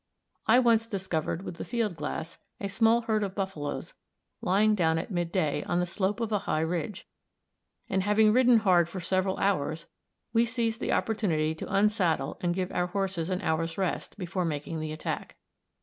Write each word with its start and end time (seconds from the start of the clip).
I 0.47 0.57
once 0.57 0.87
discovered 0.87 1.43
with 1.43 1.57
the 1.57 1.63
field 1.63 1.95
glass 1.95 2.39
a 2.59 2.69
small 2.69 3.01
herd 3.01 3.21
of 3.23 3.35
buffaloes 3.35 3.93
lying 4.41 4.73
down 4.73 4.97
at 4.97 5.11
midday 5.11 5.61
on 5.65 5.79
the 5.79 5.85
slope 5.85 6.19
of 6.19 6.31
a 6.31 6.39
high 6.49 6.61
ridge, 6.61 7.07
and 7.87 8.01
having 8.01 8.33
ridden 8.33 8.57
hard 8.61 8.89
for 8.89 8.99
several 8.99 9.37
hours 9.37 9.85
we 10.33 10.43
seized 10.43 10.79
the 10.79 10.91
opportunity 10.91 11.53
to 11.53 11.69
unsaddle 11.71 12.39
and 12.41 12.55
give 12.55 12.71
our 12.71 12.87
horses 12.87 13.29
an 13.29 13.43
hour's 13.43 13.77
rest 13.77 14.17
before 14.17 14.43
making 14.43 14.79
the 14.79 14.91
attack. 14.91 15.37